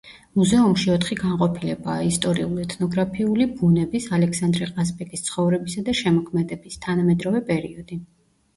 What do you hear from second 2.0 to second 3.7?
ისტორიულ-ეთნოგრაფიული,